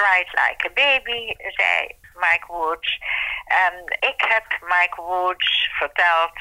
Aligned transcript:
cried 0.00 0.28
like 0.44 0.60
a 0.70 0.72
baby, 0.84 1.22
zei 1.58 1.76
Mike 2.24 2.46
Woods. 2.46 2.98
En 3.66 3.74
ik 4.10 4.20
heb 4.32 4.46
Mike 4.60 5.02
Woods 5.02 5.70
verteld. 5.78 6.36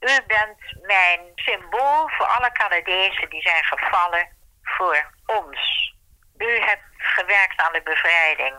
U 0.00 0.14
bent 0.26 0.86
mijn 0.86 1.20
symbool 1.34 2.08
voor 2.08 2.26
alle 2.26 2.52
Canadezen 2.52 3.30
die 3.30 3.42
zijn 3.42 3.64
gevallen 3.64 4.28
voor 4.62 5.12
ons. 5.26 5.92
U 6.38 6.58
hebt 6.60 6.88
gewerkt 6.96 7.60
aan 7.60 7.72
de 7.72 7.82
bevrijding. 7.84 8.54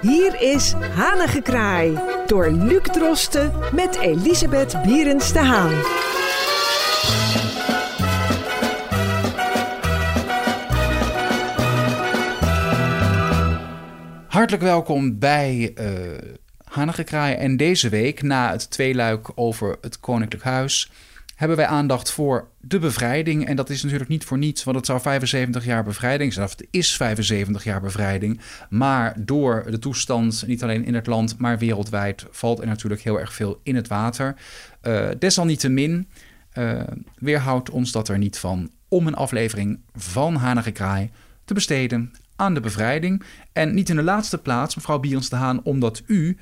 Hier 0.00 0.40
is 0.40 0.72
Hanengekraai 0.72 1.98
door 2.26 2.50
Luc 2.50 2.82
Drosten 2.82 3.68
met 3.72 4.00
Elisabeth 4.00 4.82
Bierens 4.82 5.32
de 5.32 5.44
Haan. 5.44 5.74
Hartelijk 14.36 14.64
welkom 14.64 15.18
bij 15.18 15.74
uh, 15.78 15.88
Hanengekraai. 16.64 17.34
En 17.34 17.56
deze 17.56 17.88
week, 17.88 18.22
na 18.22 18.50
het 18.50 18.70
tweeluik 18.70 19.30
over 19.34 19.76
het 19.80 20.00
Koninklijk 20.00 20.44
Huis, 20.44 20.90
hebben 21.34 21.56
wij 21.56 21.66
aandacht 21.66 22.10
voor 22.10 22.48
de 22.60 22.78
bevrijding. 22.78 23.46
En 23.46 23.56
dat 23.56 23.70
is 23.70 23.82
natuurlijk 23.82 24.10
niet 24.10 24.24
voor 24.24 24.38
niets, 24.38 24.64
want 24.64 24.76
het 24.76 24.86
zou 24.86 25.00
75 25.00 25.64
jaar 25.64 25.84
bevrijding 25.84 26.32
zijn. 26.32 26.46
Of 26.46 26.50
het 26.50 26.66
is 26.70 26.96
75 26.96 27.64
jaar 27.64 27.80
bevrijding. 27.80 28.40
Maar 28.68 29.14
door 29.24 29.66
de 29.70 29.78
toestand, 29.78 30.44
niet 30.46 30.62
alleen 30.62 30.84
in 30.84 30.94
het 30.94 31.06
land, 31.06 31.38
maar 31.38 31.58
wereldwijd, 31.58 32.26
valt 32.30 32.60
er 32.60 32.66
natuurlijk 32.66 33.02
heel 33.02 33.20
erg 33.20 33.32
veel 33.32 33.60
in 33.62 33.76
het 33.76 33.88
water. 33.88 34.34
Uh, 34.82 35.08
desalniettemin 35.18 36.08
uh, 36.54 36.80
weerhoudt 37.18 37.70
ons 37.70 37.92
dat 37.92 38.08
er 38.08 38.18
niet 38.18 38.38
van 38.38 38.70
om 38.88 39.06
een 39.06 39.14
aflevering 39.14 39.78
van 39.94 40.34
Hanige 40.34 40.70
Kraai 40.70 41.10
te 41.44 41.54
besteden 41.54 42.12
aan 42.36 42.54
de 42.54 42.60
bevrijding. 42.60 43.24
En 43.52 43.74
niet 43.74 43.88
in 43.88 43.96
de 43.96 44.02
laatste 44.02 44.38
plaats, 44.38 44.74
mevrouw 44.74 44.98
Bierens 44.98 45.28
de 45.28 45.36
Haan, 45.36 45.62
omdat 45.64 46.02
u 46.06 46.38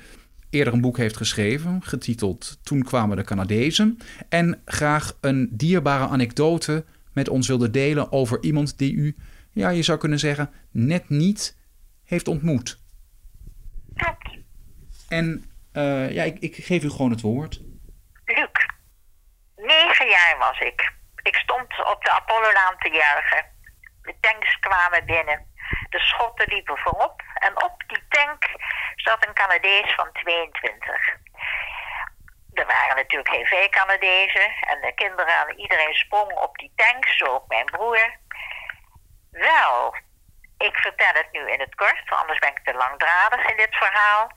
eerder 0.49 0.73
een 0.73 0.81
boek 0.81 0.97
heeft 0.97 1.17
geschreven, 1.17 1.83
getiteld 1.83 2.59
Toen 2.63 2.83
kwamen 2.83 3.17
de 3.17 3.23
Canadezen. 3.23 3.97
En 4.29 4.61
graag 4.65 5.17
een 5.21 5.49
dierbare 5.51 6.07
anekdote 6.07 6.85
met 7.13 7.29
ons 7.29 7.47
wilde 7.47 7.69
delen 7.69 8.11
over 8.11 8.43
iemand 8.43 8.77
die 8.77 8.93
u, 8.93 9.15
ja, 9.51 9.69
je 9.69 9.83
zou 9.83 9.97
kunnen 9.97 10.19
zeggen, 10.19 10.51
net 10.71 11.09
niet 11.09 11.57
heeft 12.03 12.27
ontmoet. 12.27 12.83
En 15.09 15.43
uh, 15.73 16.11
ja, 16.11 16.23
ik, 16.23 16.39
ik, 16.39 16.55
geef 16.55 16.83
u 16.83 16.89
gewoon 16.89 17.11
het 17.11 17.21
woord. 17.21 17.61
Luc, 18.25 18.49
negen 19.55 20.07
jaar 20.07 20.35
was 20.39 20.59
ik. 20.59 20.93
Ik 21.23 21.35
stond 21.35 21.85
op 21.93 22.03
de 22.03 22.11
Apollo-laan 22.11 22.77
te 22.77 22.89
juichen. 22.89 23.45
De 24.01 24.15
tanks 24.19 24.59
kwamen 24.59 25.05
binnen. 25.05 25.45
De 25.89 25.99
schotten 25.99 26.47
liepen 26.47 26.77
voorop 26.77 27.21
en 27.33 27.63
op 27.63 27.83
die 27.87 28.03
tank 28.09 28.43
zat 28.95 29.27
een 29.27 29.33
Canadees 29.33 29.93
van 29.95 30.11
22. 30.11 31.15
Er 32.53 32.65
waren 32.65 32.95
natuurlijk 32.95 33.29
geen 33.29 33.45
veel 33.45 33.69
Canadezen 33.69 34.53
en 34.59 34.81
de 34.81 34.93
kinderen 34.95 35.47
en 35.47 35.59
iedereen 35.59 35.93
sprong 35.93 36.31
op 36.31 36.57
die 36.57 36.71
tank, 36.75 37.07
zo 37.07 37.25
ook 37.25 37.47
mijn 37.47 37.65
broer. 37.65 38.15
Wel, 39.31 39.95
ik 40.57 40.75
vertel 40.77 41.13
het 41.13 41.31
nu 41.31 41.51
in 41.51 41.59
het 41.59 41.75
kort, 41.75 42.03
anders 42.09 42.39
ben 42.39 42.49
ik 42.49 42.63
te 42.63 42.73
langdradig 42.73 43.49
in 43.49 43.57
dit 43.57 43.75
verhaal. 43.75 44.31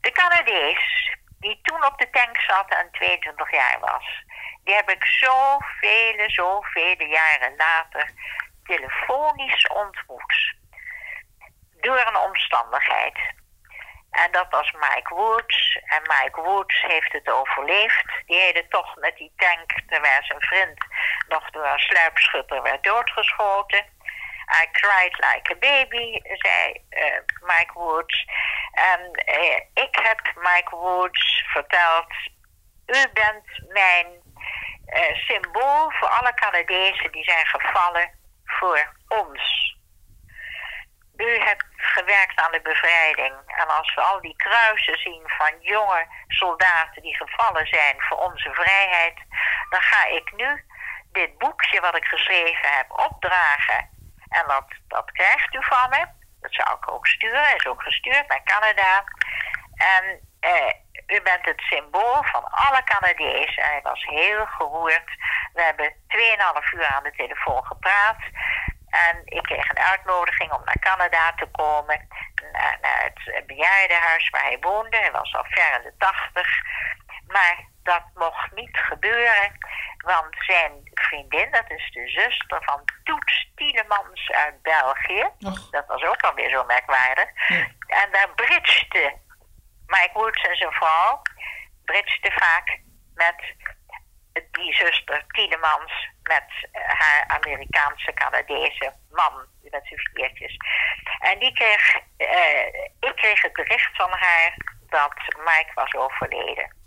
De 0.00 0.12
Canadees 0.12 1.16
die 1.40 1.60
toen 1.62 1.84
op 1.84 1.98
de 1.98 2.10
tank 2.10 2.40
zat 2.40 2.70
en 2.70 2.90
22 2.92 3.50
jaar 3.52 3.78
was, 3.80 4.24
die 4.64 4.74
heb 4.74 4.90
ik 4.90 5.04
zoveel, 5.04 6.14
zoveel 6.26 7.02
jaren 7.02 7.56
later 7.56 8.10
telefonisch 8.64 9.66
ontmoet. 9.66 10.54
Door 11.80 12.06
een 12.06 12.16
omstandigheid. 12.16 13.18
En 14.10 14.32
dat 14.32 14.46
was 14.50 14.72
Mike 14.72 15.14
Woods. 15.14 15.78
En 15.84 16.02
Mike 16.02 16.40
Woods 16.40 16.82
heeft 16.82 17.12
het 17.12 17.28
overleefd. 17.30 18.04
Die 18.26 18.40
hele 18.40 18.68
tocht 18.68 18.96
met 18.96 19.16
die 19.16 19.32
tank, 19.36 19.72
terwijl 19.86 20.22
zijn 20.24 20.40
vriend 20.40 20.86
nog 21.28 21.50
door 21.50 21.66
een 21.66 21.78
sluipschutter 21.78 22.62
werd 22.62 22.82
doodgeschoten. 22.82 23.84
I 24.62 24.66
cried 24.72 25.16
like 25.16 25.52
a 25.52 25.56
baby, 25.58 26.20
zei 26.22 26.84
uh, 26.90 27.20
Mike 27.40 27.72
Woods. 27.74 28.26
En 28.72 29.22
uh, 29.26 29.84
ik 29.84 29.98
heb 30.02 30.20
Mike 30.34 30.76
Woods 30.76 31.44
verteld: 31.46 32.12
U 32.86 33.08
bent 33.12 33.68
mijn 33.68 34.06
uh, 34.86 35.14
symbool 35.14 35.90
voor 35.90 36.08
alle 36.08 36.34
Canadezen 36.34 37.12
die 37.12 37.24
zijn 37.24 37.46
gevallen 37.46 38.10
voor 38.62 38.92
ons. 39.08 39.76
U 41.16 41.38
hebt 41.38 41.66
gewerkt 41.76 42.40
aan 42.40 42.52
de 42.52 42.60
bevrijding. 42.62 43.34
En 43.46 43.68
als 43.68 43.94
we 43.94 44.00
al 44.00 44.20
die 44.20 44.36
kruisen 44.36 44.98
zien 44.98 45.22
van 45.26 45.52
jonge 45.60 46.06
soldaten 46.28 47.02
die 47.02 47.16
gevallen 47.16 47.66
zijn 47.66 47.94
voor 47.98 48.18
onze 48.18 48.50
vrijheid, 48.52 49.18
dan 49.70 49.80
ga 49.80 50.06
ik 50.06 50.32
nu 50.36 50.64
dit 51.12 51.38
boekje 51.38 51.80
wat 51.80 51.96
ik 51.96 52.04
geschreven 52.04 52.76
heb 52.76 52.90
opdragen. 52.90 53.90
En 54.28 54.44
dat, 54.46 54.66
dat 54.88 55.12
krijgt 55.12 55.54
u 55.54 55.58
van 55.60 55.90
me. 55.90 56.06
Dat 56.40 56.54
zou 56.54 56.76
ik 56.76 56.90
ook 56.92 57.06
sturen. 57.06 57.56
Is 57.56 57.66
ook 57.66 57.82
gestuurd 57.82 58.28
naar 58.28 58.42
Canada. 58.44 59.04
En 59.76 60.20
eh, 60.40 60.72
u 61.06 61.22
bent 61.22 61.44
het 61.44 61.60
symbool 61.60 62.22
van 62.22 62.44
alle 62.50 62.82
Canadezen. 62.84 63.64
Hij 63.64 63.80
was 63.82 64.04
heel 64.04 64.46
geroerd. 64.46 65.10
We 65.52 65.62
hebben 65.62 65.94
2,5 66.08 66.72
uur 66.74 66.86
aan 66.86 67.02
de 67.02 67.12
telefoon 67.16 67.64
gepraat. 67.64 68.20
En 68.92 69.22
ik 69.24 69.42
kreeg 69.42 69.68
een 69.70 69.84
uitnodiging 69.92 70.52
om 70.52 70.64
naar 70.64 70.78
Canada 70.78 71.32
te 71.32 71.46
komen. 71.52 72.08
Naar, 72.52 72.78
naar 72.80 73.10
het 73.24 73.46
bejaardenhuis 73.46 74.30
waar 74.30 74.44
hij 74.44 74.58
woonde. 74.60 74.96
Hij 74.96 75.12
was 75.12 75.34
al 75.34 75.44
ver 75.48 75.76
in 75.76 75.82
de 75.82 75.94
tachtig. 75.98 76.48
Maar 77.26 77.64
dat 77.82 78.02
mocht 78.14 78.52
niet 78.52 78.76
gebeuren. 78.76 79.58
Want 79.96 80.34
zijn 80.38 80.90
vriendin, 80.94 81.50
dat 81.50 81.70
is 81.70 81.90
de 81.92 82.08
zuster 82.08 82.62
van 82.64 82.84
Toets 83.04 83.50
Tielemans 83.54 84.30
uit 84.30 84.62
België. 84.62 85.28
Dat 85.70 85.86
was 85.86 86.02
ook 86.02 86.22
alweer 86.22 86.50
zo 86.50 86.64
merkwaardig. 86.64 87.48
En 87.86 88.10
daar 88.10 88.28
bridgde 88.34 89.18
Mike 89.86 90.10
Woods 90.12 90.42
en 90.42 90.56
zijn 90.56 90.72
vrouw... 90.72 91.22
bridgde 91.84 92.30
vaak 92.30 92.80
met 93.14 93.54
die 94.32 94.74
zuster 94.74 95.24
Tielemans 95.26 96.08
met 96.22 96.68
haar 96.72 97.24
Amerikaanse 97.26 98.12
Canadese 98.12 98.92
man, 99.10 99.46
met 99.62 99.86
zijn 99.86 100.10
viertjes. 100.14 100.56
En 101.18 101.38
die 101.38 101.52
kreeg, 101.52 101.94
uh, 102.18 102.66
ik 103.00 103.12
kreeg 103.14 103.42
het 103.42 103.52
bericht 103.52 103.96
van 103.96 104.10
haar 104.10 104.56
dat 104.88 105.14
Mike 105.38 105.70
was 105.74 105.94
overleden. 105.94 106.80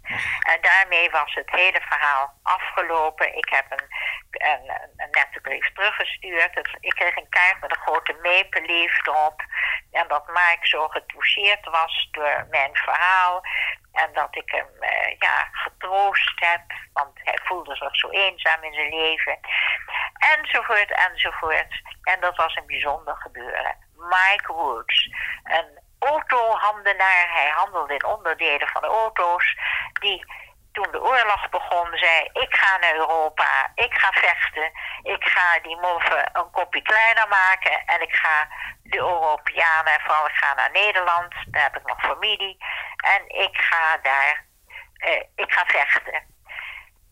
En 0.52 0.62
daarmee 0.62 1.10
was 1.10 1.34
het 1.34 1.52
hele 1.52 1.82
verhaal 1.82 2.34
afgelopen. 2.44 3.38
Ik 3.38 3.50
heb 3.50 3.66
een, 3.72 3.88
een, 4.32 4.70
een 4.98 5.10
nette 5.12 5.40
brief 5.42 5.74
teruggestuurd. 5.74 6.78
Ik 6.80 6.94
kreeg 6.96 7.16
een 7.16 7.30
kaart 7.30 7.62
met 7.62 7.72
een 7.72 7.82
grote 7.82 8.14
maple 8.14 8.66
leaf. 8.66 8.98
En 9.92 10.08
dat 10.08 10.28
Mike 10.28 10.68
zo 10.68 10.88
getoucheerd 10.88 11.66
was 11.66 12.08
door 12.12 12.48
mijn 12.50 12.76
verhaal. 12.76 13.42
En 13.96 14.14
dat 14.14 14.36
ik 14.36 14.52
hem 14.52 14.68
uh, 14.80 15.16
ja, 15.20 15.48
getroost 15.52 16.34
heb, 16.36 16.62
want 16.94 17.20
hij 17.24 17.40
voelde 17.44 17.76
zich 17.76 17.96
zo 17.96 18.10
eenzaam 18.10 18.64
in 18.64 18.74
zijn 18.74 18.90
leven. 18.90 19.40
Enzovoort, 20.38 20.92
enzovoort. 20.92 21.82
En 22.04 22.20
dat 22.20 22.36
was 22.36 22.56
een 22.56 22.66
bijzonder 22.66 23.16
gebeuren. 23.16 23.76
Mike 23.96 24.54
Woods, 24.54 25.10
een 25.44 25.80
autohandenaar, 26.00 27.28
hij 27.34 27.50
handelde 27.56 27.94
in 27.94 28.06
onderdelen 28.06 28.68
van 28.68 28.82
de 28.82 28.88
auto's, 28.88 29.56
die 29.94 30.26
toen 30.76 30.92
de 30.92 31.02
oorlog 31.02 31.50
begon 31.50 31.88
zei: 31.92 32.30
Ik 32.34 32.56
ga 32.56 32.78
naar 32.78 32.94
Europa, 32.94 33.72
ik 33.76 33.94
ga 33.94 34.12
vechten, 34.12 34.72
ik 35.04 35.24
ga 35.24 35.60
die 35.62 35.78
moffen 35.78 36.30
een 36.34 36.52
kopje 36.52 36.82
kleiner 36.82 37.28
maken 37.28 37.86
en 37.86 38.02
ik 38.02 38.16
ga 38.16 38.48
de 38.84 38.98
Europeanen, 38.98 40.02
vooral 40.02 40.28
ik 40.28 40.36
ga 40.36 40.54
naar 40.54 40.72
Nederland, 40.72 41.34
daar 41.48 41.64
heb 41.64 41.76
ik 41.76 41.88
nog 41.88 42.02
familie, 42.02 42.58
en 43.14 43.28
ik 43.28 43.58
ga 43.58 43.98
daar, 43.98 44.46
eh, 44.94 45.24
ik 45.36 45.52
ga 45.52 45.66
vechten. 45.66 46.14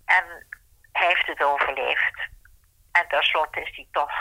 En 0.05 0.47
hij 0.91 1.07
heeft 1.07 1.27
het 1.27 1.43
overleefd. 1.43 2.27
En 2.91 3.07
tenslotte 3.07 3.61
is 3.61 3.75
hij 3.75 3.87
toch, 3.91 4.11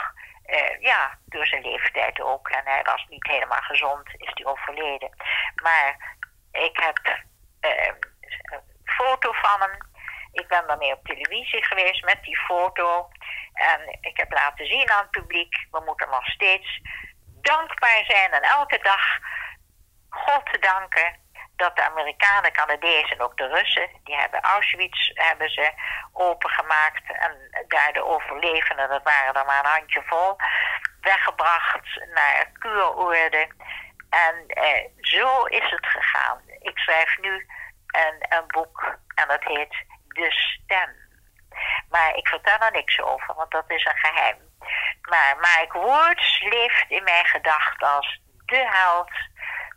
eh, 0.45 0.81
ja, 0.81 1.17
door 1.25 1.47
zijn 1.47 1.61
leeftijd 1.61 2.21
ook, 2.21 2.49
en 2.49 2.61
hij 2.63 2.83
was 2.83 3.05
niet 3.09 3.27
helemaal 3.27 3.61
gezond, 3.61 4.09
is 4.17 4.31
hij 4.33 4.45
overleden. 4.45 5.09
Maar 5.63 6.15
ik 6.51 6.77
heb 6.77 7.21
eh, 7.59 7.87
een 7.87 8.61
foto 8.85 9.31
van 9.31 9.61
hem. 9.61 9.77
Ik 10.31 10.47
ben 10.47 10.67
daarmee 10.67 10.93
op 10.93 11.05
televisie 11.05 11.63
geweest 11.63 12.03
met 12.03 12.23
die 12.23 12.37
foto. 12.37 13.09
En 13.53 13.97
ik 14.01 14.17
heb 14.17 14.31
laten 14.31 14.65
zien 14.65 14.91
aan 14.91 15.01
het 15.01 15.11
publiek, 15.11 15.67
we 15.71 15.81
moeten 15.85 16.09
nog 16.09 16.25
steeds 16.25 16.81
dankbaar 17.41 18.03
zijn 18.05 18.31
en 18.31 18.41
elke 18.41 18.79
dag 18.81 19.19
God 20.09 20.45
te 20.51 20.59
danken 20.59 21.21
dat 21.55 21.75
de 21.75 21.83
Amerikanen, 21.83 22.51
Canadezen 22.51 23.17
en 23.17 23.21
ook 23.21 23.37
de 23.37 23.47
Russen, 23.47 23.89
die 24.03 24.15
hebben 24.15 24.41
Auschwitz 24.41 25.11
hebben 25.13 25.49
ze 25.49 25.71
opengemaakt 26.13 27.03
en 27.07 27.65
daar 27.67 27.93
de 27.93 28.05
overlevenden, 28.05 28.89
dat 28.89 29.03
waren 29.03 29.33
er 29.33 29.45
maar 29.45 29.59
een 29.59 29.71
handjevol, 29.71 30.35
weggebracht 31.01 32.05
naar 32.13 32.49
kuuroorden. 32.59 33.55
En 34.09 34.45
eh, 34.47 34.85
zo 34.99 35.43
is 35.43 35.69
het 35.69 35.85
gegaan. 35.85 36.41
Ik 36.59 36.77
schrijf 36.77 37.17
nu 37.17 37.47
een, 37.87 38.37
een 38.37 38.47
boek 38.47 38.97
en 39.15 39.27
dat 39.27 39.43
heet 39.43 39.75
De 40.07 40.31
Stem. 40.31 41.01
Maar 41.89 42.15
ik 42.15 42.27
vertel 42.27 42.57
er 42.59 42.71
niks 42.71 43.01
over, 43.01 43.33
want 43.35 43.51
dat 43.51 43.63
is 43.67 43.85
een 43.85 43.97
geheim. 43.97 44.37
Maar 45.01 45.35
Mike 45.37 45.77
Woods 45.77 46.41
leeft 46.49 46.85
in 46.87 47.03
mijn 47.03 47.25
gedachten 47.25 47.87
als 47.87 48.21
de 48.45 48.69
held 48.69 49.11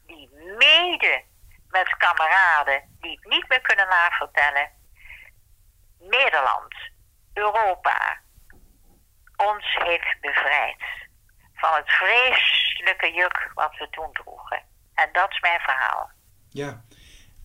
die 0.06 0.30
mede 0.58 1.24
met 1.78 1.96
kameraden 1.96 2.82
die 3.00 3.10
het 3.10 3.30
niet 3.32 3.48
meer 3.48 3.60
kunnen 3.60 3.88
navertellen, 3.88 4.70
Nederland, 5.98 6.74
Europa, 7.32 8.20
ons 9.36 9.64
heeft 9.84 10.20
bevrijd 10.20 10.82
van 11.54 11.72
het 11.74 11.90
vreselijke 11.90 13.12
juk 13.14 13.50
wat 13.54 13.76
we 13.78 13.88
toen 13.90 14.12
droegen. 14.12 14.62
En 14.94 15.08
dat 15.12 15.30
is 15.30 15.40
mijn 15.40 15.60
verhaal. 15.60 16.10
Ja, 16.48 16.84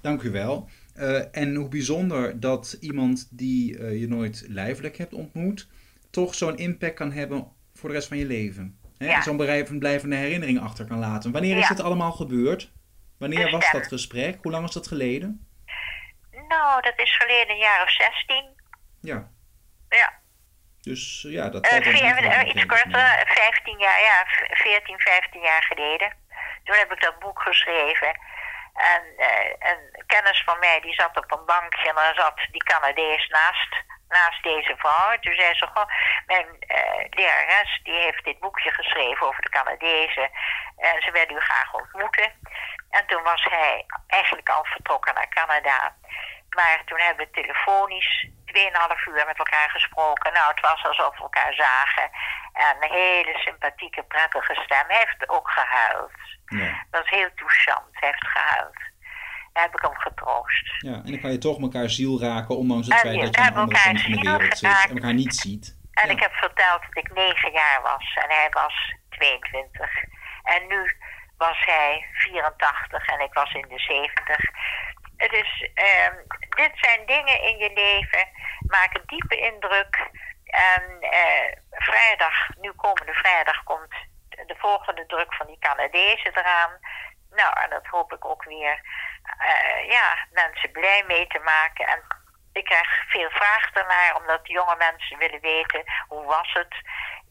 dank 0.02 0.22
u 0.22 0.32
wel. 0.32 0.70
Uh, 0.96 1.36
en 1.36 1.56
hoe 1.56 1.70
bijzonder 1.70 2.40
dat 2.40 2.78
iemand 2.80 3.38
die 3.38 3.78
uh, 3.78 4.00
je 4.00 4.08
nooit 4.08 4.44
lijfelijk 4.48 4.98
hebt 4.98 5.14
ontmoet, 5.14 5.70
toch 6.12 6.36
zo'n 6.36 6.58
impact 6.58 6.96
kan 6.96 7.12
hebben 7.12 7.56
voor 7.74 7.90
de 7.90 7.96
rest 7.96 8.08
van 8.08 8.18
je 8.18 8.26
leven. 8.26 8.80
Ja. 8.98 9.22
Zo'n 9.22 9.38
blijvende 9.80 10.16
herinnering 10.16 10.60
achter 10.60 10.86
kan 10.86 11.00
laten. 11.00 11.32
Wanneer 11.32 11.58
is 11.58 11.68
dit 11.68 11.82
allemaal 11.82 12.12
gebeurd? 12.12 12.72
Wanneer 13.22 13.52
was 13.52 13.72
dat 13.72 13.88
gesprek? 13.88 14.38
Hoe 14.42 14.52
lang 14.52 14.68
is 14.68 14.74
dat 14.74 14.88
geleden? 14.88 15.48
Nou, 16.48 16.82
dat 16.82 17.00
is 17.00 17.18
geleden 17.18 17.50
een 17.50 17.62
jaar 17.62 17.82
of 17.84 17.92
16. 17.92 18.62
Ja. 19.02 19.30
Ja. 19.90 20.20
Dus 20.82 21.26
ja, 21.28 21.50
dat 21.50 21.66
uh, 21.66 21.80
uh, 21.80 22.48
Iets 22.54 22.66
korter, 22.66 23.24
15 23.26 23.80
jaar, 23.80 24.02
ja, 24.02 24.26
14, 24.56 25.00
15 25.00 25.42
jaar 25.42 25.64
geleden. 25.64 26.14
Toen 26.64 26.76
heb 26.76 26.92
ik 26.92 27.02
dat 27.02 27.20
boek 27.20 27.42
geschreven. 27.42 28.20
En 28.74 29.04
uh, 29.18 29.50
een 29.60 30.04
kennis 30.06 30.44
van 30.46 30.60
mij 30.60 30.80
die 30.82 30.94
zat 30.94 31.18
op 31.18 31.32
een 31.32 31.46
bankje 31.46 31.90
en 31.90 31.96
daar 31.96 32.16
zat 32.16 32.38
die 32.52 32.64
Canadees 32.64 33.28
naast, 33.28 33.84
naast 34.10 34.44
deze 34.44 34.76
vrouw. 34.78 35.12
En 35.12 35.22
toen 35.22 35.34
zei 35.34 35.54
ze, 35.54 35.68
goh, 35.74 35.90
mijn 36.26 36.48
lerares 37.10 37.80
die 37.84 38.00
heeft 38.00 38.24
dit 38.24 38.40
boekje 38.40 38.72
geschreven 38.72 39.28
over 39.28 39.42
de 39.42 39.50
Canadezen. 39.50 40.30
En 40.78 41.02
ze 41.02 41.12
willen 41.12 41.36
u 41.36 41.40
graag 41.40 41.74
ontmoeten. 41.74 42.32
En 42.98 43.04
toen 43.08 43.24
was 43.24 43.44
hij 43.44 43.86
eigenlijk 44.08 44.50
al 44.50 44.66
vertrokken 44.66 45.14
naar 45.14 45.30
Canada. 45.30 45.96
Maar 46.50 46.82
toen 46.86 47.00
hebben 47.00 47.26
we 47.26 47.42
telefonisch 47.42 48.30
2,5 48.46 49.04
uur 49.08 49.26
met 49.26 49.38
elkaar 49.38 49.70
gesproken. 49.70 50.34
Nou, 50.34 50.48
het 50.54 50.60
was 50.60 50.84
alsof 50.84 51.18
we 51.18 51.24
elkaar 51.24 51.54
zagen. 51.54 52.10
En 52.54 52.76
een 52.80 52.92
hele 52.92 53.38
sympathieke, 53.38 54.04
prettige 54.04 54.56
stem. 54.64 54.86
Hij 54.88 54.98
heeft 54.98 55.30
ook 55.30 55.50
gehuild. 55.50 56.12
Ja. 56.46 56.86
Dat 56.92 57.04
is 57.04 57.10
heel 57.10 57.30
touchant. 57.36 57.88
Hij 57.92 58.10
heeft 58.10 58.28
gehuild. 58.28 58.80
Daar 59.54 59.64
heb 59.64 59.74
ik 59.74 59.82
hem 59.82 59.96
getroost. 59.96 60.74
Ja, 60.78 60.94
en 60.94 61.12
dan 61.12 61.20
kan 61.20 61.32
je 61.32 61.38
toch 61.38 61.62
elkaar 61.62 61.90
ziel 61.90 62.22
raken, 62.22 62.58
ondanks 62.58 62.88
het 62.88 63.00
feit 63.00 63.22
dat 63.22 63.36
je 63.36 63.42
aan 63.42 63.54
de 63.54 63.60
andere 63.60 63.84
kant 63.84 64.02
van 64.02 64.12
de 64.12 64.22
wereld 64.22 64.58
zit 64.58 64.90
en 64.90 64.96
elkaar 64.96 65.14
niet 65.14 65.36
ziet. 65.36 65.80
En 65.92 66.10
ik 66.10 66.20
heb 66.20 66.34
verteld 66.34 66.82
dat 66.82 67.04
ik 67.04 67.14
9 67.14 67.52
jaar 67.52 67.82
was 67.82 68.18
en 68.24 68.30
hij 68.30 68.48
was 68.50 68.96
22. 69.10 70.04
En 70.44 70.68
nu 70.68 70.98
was 71.48 71.66
hij 71.66 72.06
84 72.14 73.08
en 73.08 73.20
ik 73.20 73.34
was 73.34 73.54
in 73.54 73.68
de 73.68 73.80
70. 73.80 74.38
Dus 75.18 75.70
uh, 75.76 76.10
dit 76.50 76.72
zijn 76.74 77.06
dingen 77.06 77.42
in 77.42 77.58
je 77.58 77.72
leven, 77.74 78.28
maken 78.68 79.02
diepe 79.06 79.38
indruk. 79.38 80.10
En 80.46 80.84
uh, 81.02 81.52
vrijdag, 81.70 82.36
nu 82.58 82.72
komende 82.72 83.14
vrijdag, 83.14 83.64
komt 83.64 83.94
de 84.30 84.56
volgende 84.58 85.06
druk 85.06 85.34
van 85.34 85.48
die 85.48 85.60
Canadezen 85.60 86.38
eraan. 86.38 86.72
Nou, 87.30 87.60
en 87.64 87.70
dat 87.70 87.86
hoop 87.86 88.14
ik 88.14 88.26
ook 88.26 88.44
weer 88.44 88.82
uh, 89.42 89.90
ja, 89.90 90.28
mensen 90.32 90.72
blij 90.72 91.04
mee 91.08 91.28
te 91.28 91.40
maken. 91.40 91.88
En 91.88 92.02
ik 92.54 92.66
krijg 92.66 93.04
veel 93.08 93.30
vragen 93.30 93.74
ernaar, 93.74 94.16
omdat 94.16 94.40
jonge 94.44 94.76
mensen 94.78 95.18
willen 95.18 95.42
weten 95.42 95.84
hoe 96.08 96.26
was 96.26 96.54
het 96.54 96.76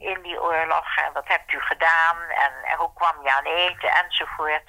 in 0.00 0.22
die 0.22 0.40
oorlog 0.40 0.96
en 0.96 1.12
wat 1.12 1.28
hebt 1.28 1.52
u 1.52 1.60
gedaan 1.60 2.16
en, 2.44 2.52
en 2.70 2.76
hoe 2.76 2.92
kwam 2.94 3.22
je 3.22 3.32
aan 3.32 3.46
eten 3.46 3.90
enzovoort. 4.04 4.68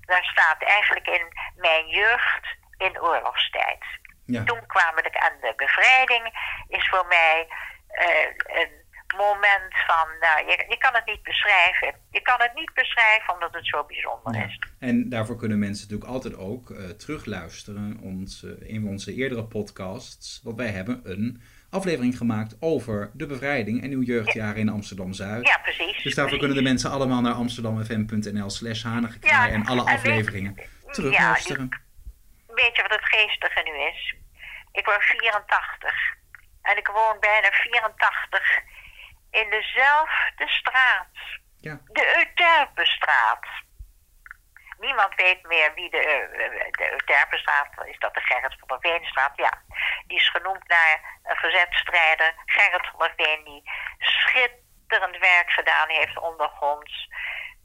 Daar 0.00 0.24
staat 0.24 0.62
eigenlijk 0.62 1.06
in 1.06 1.26
mijn 1.56 1.88
jeugd 1.88 2.44
in 2.76 3.00
oorlogstijd. 3.00 3.84
Ja. 4.26 4.44
Toen 4.44 4.66
kwamen 4.66 5.02
de, 5.02 5.10
en 5.10 5.36
de 5.40 5.52
bevrijding 5.56 6.24
is 6.68 6.88
voor 6.88 7.06
mij 7.06 7.48
uh, 7.92 8.60
een 8.60 8.86
moment 9.16 9.74
van, 9.86 10.06
nou, 10.20 10.46
je, 10.50 10.66
je 10.68 10.78
kan 10.78 10.94
het 10.94 11.06
niet 11.06 11.22
beschrijven. 11.22 11.94
Je 12.10 12.20
kan 12.20 12.40
het 12.40 12.54
niet 12.54 12.74
beschrijven 12.74 13.34
omdat 13.34 13.54
het 13.54 13.66
zo 13.66 13.84
bijzonder 13.84 14.44
is. 14.46 14.58
En 14.78 15.08
daarvoor 15.08 15.36
kunnen 15.36 15.58
mensen 15.58 15.88
natuurlijk 15.88 16.10
altijd 16.10 16.36
ook 16.36 16.70
uh, 16.70 16.88
terugluisteren 16.88 17.98
ons, 18.02 18.42
uh, 18.42 18.70
in 18.74 18.86
onze 18.86 19.14
eerdere 19.14 19.44
podcasts. 19.44 20.40
Want 20.44 20.56
wij 20.56 20.70
hebben 20.70 21.00
een 21.04 21.42
aflevering 21.70 22.16
gemaakt 22.16 22.56
over 22.60 23.10
de 23.12 23.26
bevrijding 23.26 23.82
en 23.82 23.90
uw 23.90 24.02
jeugdjaren 24.02 24.56
in 24.56 24.68
Amsterdam-Zuid. 24.68 25.48
Ja, 25.48 25.58
precies. 25.58 26.02
Dus 26.02 26.14
daarvoor 26.14 26.38
kunnen 26.38 26.56
de 26.56 26.62
mensen 26.62 26.90
allemaal 26.90 27.20
naar 27.20 27.32
amsterdamfm.nl 27.32 28.50
slash 28.50 28.82
ja, 29.20 29.48
en 29.48 29.66
alle 29.66 29.82
afleveringen 29.82 30.56
terugluisteren. 30.90 31.68
Ja, 31.70 32.54
weet 32.54 32.76
je 32.76 32.82
wat 32.82 32.90
het 32.90 33.04
geestige 33.04 33.62
nu 33.64 33.72
is? 33.92 34.14
Ik 34.72 34.84
word 34.84 35.04
84 35.04 36.16
en 36.62 36.76
ik 36.76 36.86
woon 36.86 37.16
bijna 37.20 37.50
84 37.50 38.62
in 39.30 39.50
dezelfde 39.50 40.48
straat. 40.48 41.16
Ja. 41.60 41.80
De 41.92 42.14
Euterpenstraat. 42.16 43.46
Niemand 44.78 45.14
weet 45.14 45.42
meer 45.42 45.74
wie 45.74 45.90
de, 45.90 45.98
uh, 45.98 46.70
de 46.70 46.90
Euterpenstraat 46.90 47.68
is. 47.84 47.98
Dat 47.98 48.14
de 48.14 48.20
Gerrit 48.20 48.56
van 48.58 48.68
der 48.68 48.90
Veenstraat? 48.90 49.32
Ja. 49.36 49.52
Die 50.06 50.18
is 50.18 50.28
genoemd 50.30 50.68
naar 50.68 51.20
een 51.22 51.36
verzetstrijder, 51.36 52.34
Gerrit 52.46 52.86
van 52.86 52.98
der 52.98 53.12
Veen, 53.16 53.44
die 53.44 53.62
schitterend 53.98 55.18
werk 55.18 55.50
gedaan 55.50 55.88
heeft 55.88 56.18
ondergronds. 56.18 57.08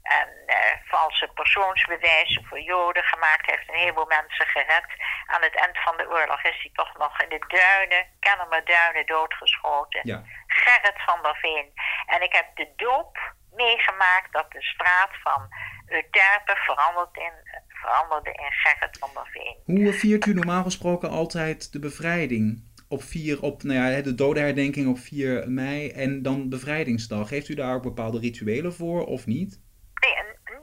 En 0.02 0.28
uh, 0.46 0.56
valse 0.84 1.28
persoonsbewijzen 1.34 2.44
voor 2.44 2.60
Joden 2.60 3.02
gemaakt 3.02 3.50
heeft. 3.50 3.68
Een 3.68 3.74
heleboel 3.74 4.06
mensen 4.06 4.46
gered. 4.46 4.86
Aan 5.26 5.42
het 5.42 5.54
eind 5.54 5.78
van 5.78 5.96
de 5.96 6.08
oorlog 6.08 6.42
is 6.42 6.60
hij 6.60 6.70
toch 6.72 6.96
nog 6.96 7.20
in 7.20 7.28
de 7.28 7.44
duinen, 7.46 8.06
Kennemer 8.20 8.64
duinen, 8.64 9.06
doodgeschoten. 9.06 10.00
Ja. 10.02 10.22
Gerrit 10.46 11.02
van 11.04 11.22
der 11.22 11.36
Veen. 11.36 11.72
En 12.06 12.22
ik 12.22 12.32
heb 12.32 12.56
de 12.56 12.72
doop 12.76 13.18
meegemaakt 13.56 14.32
dat 14.32 14.52
de 14.52 14.62
straat 14.62 15.10
van 15.22 15.48
Euterpe 15.86 16.56
veranderde 16.56 17.20
in, 17.20 17.32
veranderde 17.68 18.30
in 18.30 18.52
Gerrit 18.52 18.98
van 18.98 19.10
der 19.14 19.26
Veen. 19.26 19.56
Hoe 19.64 19.92
viert 19.92 20.26
u 20.26 20.34
normaal 20.34 20.62
gesproken 20.62 21.10
altijd 21.10 21.72
de 21.72 21.78
bevrijding? 21.78 22.72
Op 22.88 23.02
4, 23.02 23.42
op 23.42 23.62
nou 23.62 23.90
ja, 23.90 24.02
de 24.02 24.14
dodenherdenking 24.14 24.88
op 24.88 24.98
4 24.98 25.50
mei 25.50 25.90
en 25.90 26.22
dan 26.22 26.48
bevrijdingsdag. 26.48 27.30
Heeft 27.30 27.48
u 27.48 27.54
daar 27.54 27.74
ook 27.74 27.82
bepaalde 27.82 28.18
rituelen 28.18 28.74
voor 28.74 29.06
of 29.06 29.26
niet? 29.26 29.60
Nee, 30.00 30.14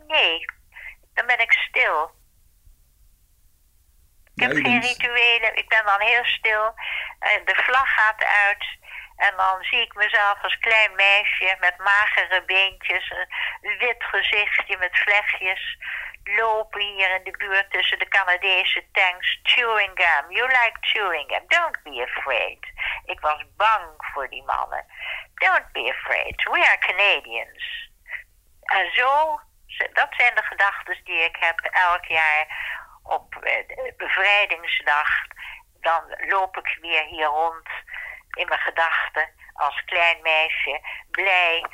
nee. 0.07 0.45
dan 1.13 1.25
ben 1.25 1.39
ik 1.39 1.51
stil. 1.51 2.11
Ik 4.35 4.41
heb 4.43 4.51
geen 4.51 4.81
rituelen, 4.81 5.57
ik 5.57 5.67
ben 5.67 5.85
dan 5.85 6.01
heel 6.01 6.25
stil. 6.25 6.73
De 7.45 7.63
vlag 7.65 7.93
gaat 7.93 8.23
uit. 8.23 8.65
En 9.27 9.33
dan 9.37 9.63
zie 9.63 9.81
ik 9.81 9.93
mezelf 9.93 10.43
als 10.43 10.57
klein 10.57 10.95
meisje 10.95 11.57
met 11.59 11.77
magere 11.77 12.43
beentjes, 12.45 13.09
een 13.61 13.77
wit 13.77 14.03
gezichtje 14.03 14.77
met 14.77 14.97
vlechtjes, 14.97 15.77
lopen 16.23 16.81
hier 16.81 17.15
in 17.15 17.23
de 17.23 17.37
buurt 17.37 17.71
tussen 17.71 17.99
de 17.99 18.07
Canadese 18.07 18.83
tanks. 18.91 19.39
Chewing 19.43 19.91
gum, 19.93 20.31
you 20.31 20.47
like 20.47 20.77
chewing 20.81 21.27
gum, 21.27 21.43
don't 21.47 21.83
be 21.83 22.07
afraid. 22.09 22.65
Ik 23.05 23.19
was 23.19 23.43
bang 23.57 23.85
voor 23.97 24.29
die 24.29 24.43
mannen. 24.43 24.85
Don't 25.33 25.71
be 25.71 25.93
afraid, 25.97 26.43
we 26.43 26.65
are 26.67 26.77
Canadians. 26.77 27.89
En 28.61 28.91
zo, 28.91 29.39
dat 29.93 30.09
zijn 30.17 30.35
de 30.35 30.43
gedachten 30.43 30.99
die 31.03 31.23
ik 31.23 31.35
heb 31.39 31.59
elk 31.59 32.05
jaar 32.05 32.47
op 33.03 33.35
eh, 33.35 33.95
bevrijdingsdag. 33.97 35.09
Dan 35.81 36.03
loop 36.27 36.57
ik 36.57 36.77
weer 36.81 37.03
hier 37.03 37.25
rond 37.25 37.69
in 38.31 38.47
mijn 38.47 38.59
gedachten 38.59 39.29
als 39.53 39.83
klein 39.85 40.21
meisje, 40.21 40.79
blij. 41.11 41.65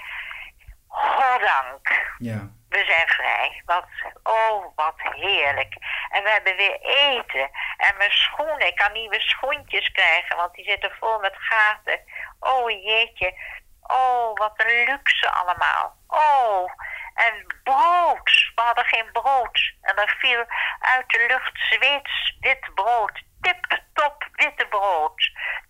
Goddank. 0.88 2.16
Ja. 2.18 2.50
We 2.70 2.84
zijn 2.86 3.08
vrij. 3.08 3.62
Wat, 3.66 3.86
oh, 4.24 4.66
wat 4.76 4.96
heerlijk. 4.98 5.74
En 6.10 6.24
we 6.24 6.30
hebben 6.30 6.56
weer 6.56 6.80
eten. 6.82 7.50
En 7.78 7.98
mijn 7.98 8.12
schoenen, 8.12 8.68
ik 8.68 8.76
kan 8.76 8.92
nieuwe 8.92 9.20
schoentjes 9.20 9.92
krijgen, 9.92 10.38
want 10.38 10.54
die 10.54 10.66
zitten 10.66 10.92
vol 11.00 11.20
met 11.20 11.36
gaten. 11.38 12.00
Oh 12.40 12.70
jeetje. 12.70 13.34
Oh, 13.82 14.38
wat 14.38 14.54
een 14.56 14.84
luxe 14.84 15.32
allemaal. 15.32 15.96
Oh, 16.08 16.72
En 17.14 17.46
brood. 17.64 18.52
We 18.56 18.62
hadden 18.62 18.86
geen 18.86 19.12
brood. 19.12 19.74
En 19.82 19.96
er 19.96 20.16
viel 20.20 20.46
uit 20.80 21.10
de 21.10 21.26
lucht 21.28 21.58
Zweeds 21.70 22.36
wit 22.40 22.74
brood. 22.76 23.22
Tip-top 23.48 24.30
witte 24.32 24.66
brood. 24.70 25.22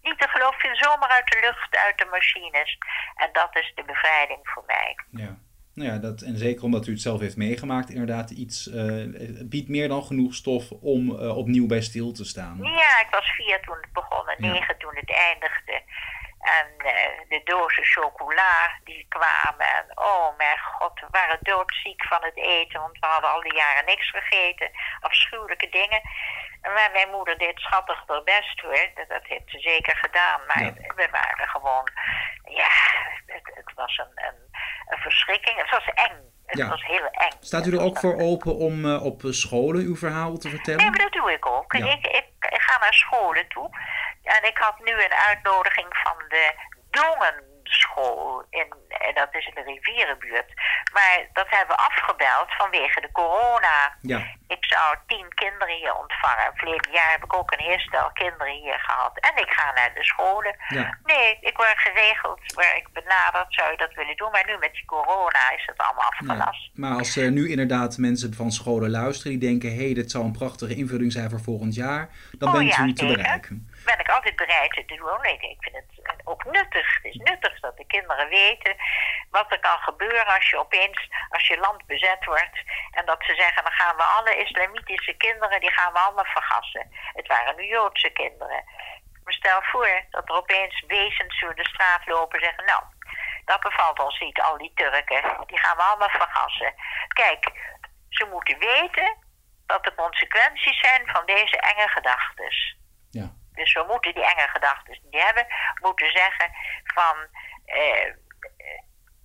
Niet 0.01 0.19
te 0.19 0.27
geloven, 0.27 0.75
zomaar 0.75 1.10
uit 1.10 1.27
de 1.27 1.39
lucht, 1.41 1.77
uit 1.86 1.98
de 1.98 2.07
machines. 2.12 2.77
En 3.15 3.29
dat 3.31 3.51
is 3.62 3.72
de 3.75 3.84
bevrijding 3.84 4.39
voor 4.43 4.63
mij. 4.67 4.96
Ja. 5.12 5.38
Nou 5.74 5.89
ja, 5.91 5.98
dat, 5.98 6.22
en 6.22 6.38
zeker 6.38 6.63
omdat 6.63 6.88
u 6.88 6.91
het 6.91 7.01
zelf 7.01 7.19
heeft 7.19 7.38
meegemaakt, 7.38 7.89
inderdaad, 7.89 8.29
iets 8.29 8.67
uh, 8.67 9.46
biedt 9.46 9.69
meer 9.69 9.88
dan 9.88 10.03
genoeg 10.03 10.34
stof 10.34 10.72
om 10.72 11.10
uh, 11.10 11.38
opnieuw 11.38 11.67
bij 11.67 11.81
stil 11.81 12.12
te 12.12 12.25
staan. 12.25 12.57
Ja, 12.62 13.01
ik 13.01 13.07
was 13.12 13.25
vier 13.29 13.60
toen 13.62 13.77
het 13.81 13.93
begon 13.93 14.29
en 14.29 14.41
negen 14.51 14.77
toen 14.77 14.96
het 14.96 15.13
eindigde. 15.13 15.81
En 16.56 16.68
uh, 16.77 17.30
de 17.30 17.42
dozen 17.44 17.86
chocola 17.86 18.80
die 18.84 19.06
kwamen. 19.10 19.68
En 19.75 19.86
oh 19.96 20.38
mijn 20.38 20.60
god, 20.60 21.00
we 21.00 21.08
waren 21.12 21.39
doodziek 21.42 22.04
van 22.04 22.24
het 22.24 22.38
eten, 22.38 22.80
want 22.80 23.00
we 23.00 23.06
hadden 23.06 23.32
al 23.32 23.42
die 23.42 23.56
jaren 23.56 23.86
niks 23.86 24.10
gegeten. 24.10 24.72
Afschuwelijke 25.00 25.70
dingen. 25.70 26.01
Maar 26.62 26.89
mijn 26.94 27.10
moeder 27.10 27.38
deed 27.38 27.60
schattig 27.60 28.04
haar 28.08 28.24
best 28.24 28.60
hoor. 28.60 28.89
Dat 29.08 29.24
heeft 29.24 29.50
ze 29.50 29.60
zeker 29.60 29.98
gedaan. 29.98 30.42
Maar 30.48 30.63
ja. 30.63 30.74
we 30.96 31.08
waren 31.12 31.48
gewoon. 31.48 31.89
Ja, 32.44 32.70
het, 33.25 33.51
het 33.54 33.74
was 33.75 33.98
een, 33.98 34.25
een, 34.25 34.39
een, 34.88 34.98
verschrikking. 34.98 35.58
Het 35.58 35.70
was 35.70 35.86
eng. 35.94 36.36
Het 36.46 36.58
ja. 36.58 36.70
was 36.70 36.86
heel 36.86 37.10
eng. 37.12 37.38
Staat 37.39 37.66
u 37.66 37.72
er 37.74 37.82
ook 37.82 38.00
voor 38.00 38.20
open 38.20 38.56
om 38.56 38.86
uh, 38.86 39.06
op 39.06 39.22
scholen 39.25 39.82
uw 39.82 39.96
verhaal 39.96 40.38
te 40.38 40.50
vertellen? 40.50 40.80
Nee, 40.80 40.89
maar 40.89 41.00
dat 41.00 41.12
doe 41.12 41.32
ik 41.32 41.46
ook. 41.46 41.74
Ja. 41.74 41.86
Ik, 41.86 42.08
ik, 42.08 42.27
ik, 42.50 42.62
ga 42.62 42.80
naar 42.80 42.94
scholen 42.94 43.48
toe. 43.48 43.70
En 44.24 44.44
ik 44.44 44.58
had 44.58 44.80
nu 44.80 44.92
een 44.92 45.13
uitnodiging 45.27 45.97
de 46.27 46.53
Dongenschool. 46.89 48.46
In, 48.50 48.67
dat 49.13 49.36
is 49.36 49.46
in 49.46 49.53
de 49.55 49.63
rivierenbuurt. 49.74 50.51
Maar 50.93 51.27
dat 51.34 51.48
hebben 51.50 51.75
we 51.75 51.81
afgebeld 51.81 52.50
vanwege 52.57 53.01
de 53.01 53.12
corona. 53.12 53.96
Ja. 54.01 54.17
Ik 54.48 54.65
zou 54.65 54.96
tien 55.07 55.27
kinderen 55.34 55.75
hier 55.75 55.96
ontvangen. 55.96 56.51
Verleden 56.53 56.91
jaar 56.91 57.12
heb 57.12 57.24
ik 57.24 57.34
ook 57.34 57.51
een 57.51 57.65
heel 57.65 57.79
stel 57.79 58.10
kinderen 58.13 58.53
hier 58.53 58.79
gehad. 58.79 59.19
En 59.19 59.43
ik 59.43 59.51
ga 59.57 59.74
naar 59.74 59.93
de 59.93 60.03
scholen. 60.03 60.55
Ja. 60.67 60.98
Nee, 61.03 61.38
ik 61.41 61.57
word 61.57 61.74
geregeld 61.75 62.53
waar 62.53 62.75
ik 62.75 62.88
benaderd 62.93 63.53
zou 63.53 63.72
je 63.72 63.77
dat 63.77 63.93
willen 63.93 64.15
doen. 64.15 64.31
Maar 64.31 64.46
nu 64.48 64.57
met 64.57 64.74
die 64.74 64.86
corona 64.86 65.51
is 65.55 65.65
het 65.65 65.77
allemaal 65.77 66.12
afgelast. 66.12 66.63
Ja. 66.63 66.72
Maar 66.74 66.98
als 66.98 67.15
er 67.15 67.31
nu 67.31 67.50
inderdaad 67.50 67.98
mensen 67.98 68.34
van 68.34 68.51
scholen 68.51 68.89
luisteren 68.89 69.39
die 69.39 69.50
denken... 69.50 69.69
hé, 69.69 69.86
hey, 69.86 69.93
dit 69.93 70.12
zou 70.12 70.24
een 70.24 70.31
prachtige 70.31 70.75
invulling 70.75 71.12
zijn 71.12 71.29
voor 71.29 71.41
volgend 71.41 71.75
jaar... 71.75 72.10
dan 72.38 72.50
oh, 72.50 72.55
bent 72.55 72.75
ja, 72.75 72.84
u 72.84 72.93
te 72.93 73.05
bereiken. 73.05 73.66
Ben 73.89 74.00
ik 74.00 74.10
altijd 74.10 74.36
bereid 74.36 74.74
te 74.74 74.96
doen. 74.96 75.24
Ik, 75.24 75.41
ik 75.41 75.58
vind 75.60 75.75
het 75.75 76.22
ook 76.24 76.46
nuttig. 76.46 76.96
Het 76.96 77.13
is 77.13 77.15
nuttig 77.15 77.60
dat 77.60 77.77
de 77.77 77.86
kinderen 77.86 78.29
weten 78.29 78.75
wat 79.29 79.51
er 79.51 79.60
kan 79.60 79.79
gebeuren 79.79 80.25
als 80.25 80.50
je 80.50 80.60
opeens, 80.60 81.10
als 81.29 81.48
je 81.48 81.58
land 81.58 81.86
bezet 81.86 82.25
wordt. 82.25 82.58
En 82.91 83.06
dat 83.06 83.24
ze 83.24 83.36
zeggen, 83.36 83.63
dan 83.63 83.72
gaan 83.72 83.96
we 83.96 84.03
alle 84.03 84.36
islamitische 84.36 85.13
kinderen, 85.13 85.60
die 85.60 85.72
gaan 85.72 85.94
we 85.94 86.00
allemaal 86.00 86.25
vergassen. 86.25 86.91
Het 87.13 87.27
waren 87.27 87.56
nu 87.56 87.63
Joodse 87.63 88.10
kinderen. 88.10 88.63
Maar 89.24 89.34
stel 89.34 89.62
voor 89.62 90.06
dat 90.10 90.29
er 90.29 90.36
opeens 90.36 90.84
wezens 90.88 91.39
door 91.39 91.56
de 91.56 91.67
straat 91.67 92.08
lopen 92.08 92.39
en 92.39 92.46
zeggen, 92.46 92.65
nou, 92.65 92.84
dat 93.46 93.60
bevalt 93.60 94.00
ons 94.00 94.20
niet, 94.20 94.41
al 94.41 94.58
die 94.58 94.72
Turken. 94.75 95.24
Die 95.46 95.60
gaan 95.60 95.77
we 95.77 95.84
allemaal 95.84 96.10
vergassen. 96.10 96.74
Kijk, 97.08 97.51
ze 98.10 98.25
moeten 98.25 98.60
weten 98.60 99.17
wat 99.65 99.84
de 99.84 99.96
consequenties 99.96 100.79
zijn 100.79 101.08
van 101.08 101.25
deze 101.25 101.58
enge 101.58 101.88
gedachten. 101.88 102.75
Dus 103.58 103.74
we 103.74 103.86
moeten 103.88 104.14
die 104.14 104.24
enge 104.34 104.48
gedachten 104.54 105.00
die 105.12 105.22
hebben, 105.22 105.46
moeten 105.82 106.12
zeggen 106.12 106.48
van 106.84 107.16
eh, 107.66 108.10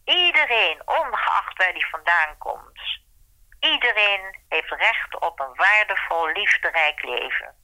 iedereen, 0.05 0.83
ongeacht 0.85 1.57
waar 1.59 1.73
die 1.73 1.87
vandaan 1.91 2.39
komt, 2.39 2.81
iedereen 3.61 4.23
heeft 4.49 4.71
recht 4.71 5.21
op 5.21 5.41
een 5.41 5.55
waardevol, 5.55 6.33
liefderijk 6.33 7.03
leven. 7.05 7.55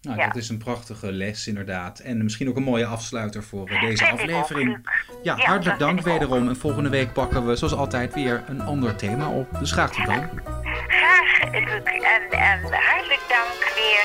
Nou, 0.00 0.18
Ja. 0.18 0.26
dat 0.26 0.36
is 0.36 0.48
een 0.48 0.58
prachtige 0.58 1.12
les 1.12 1.46
inderdaad. 1.46 1.98
En 1.98 2.22
misschien 2.22 2.48
ook 2.48 2.56
een 2.56 2.62
mooie 2.62 2.86
afsluiter 2.86 3.42
voor 3.42 3.68
eh, 3.68 3.80
deze 3.80 4.04
Vind 4.04 4.18
aflevering. 4.20 4.90
Ja, 5.22 5.36
Ja, 5.36 5.44
hartelijk 5.44 5.78
dank 5.78 6.00
wederom. 6.00 6.48
En 6.48 6.56
volgende 6.56 6.88
week 6.90 7.12
pakken 7.12 7.46
we 7.46 7.56
zoals 7.56 7.74
altijd 7.74 8.14
weer 8.14 8.42
een 8.46 8.60
ander 8.60 8.96
thema 8.96 9.28
op. 9.28 9.58
Dus 9.58 9.72
graag 9.72 9.90
tot 9.90 10.06
dan. 10.06 10.28
Graag, 10.88 11.52
Luc, 11.52 11.82
en, 11.84 12.30
en 12.30 12.72
hartelijk 12.72 13.24
dank 13.28 13.72
weer 13.74 14.04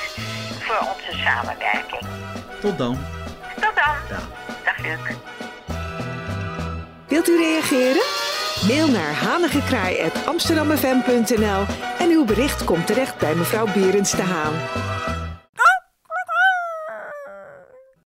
voor 0.65 0.79
onze 0.79 1.11
samenwerking. 1.23 2.01
Tot 2.59 2.77
dan. 2.77 2.97
Tot 3.55 3.75
dan. 3.75 3.95
Dag. 4.09 4.27
Dag, 4.63 4.77
Luc. 4.77 4.99
Wilt 7.07 7.27
u 7.27 7.37
reageren? 7.37 8.03
Mail 8.67 8.87
naar 8.87 9.13
hanigekraai.amsterdammefm.nl 9.13 11.65
en 11.99 12.09
uw 12.09 12.25
bericht 12.25 12.63
komt 12.63 12.87
terecht 12.87 13.17
bij 13.17 13.35
mevrouw 13.35 13.65
Berends 13.73 14.11
de 14.11 14.21
Haan. 14.21 14.53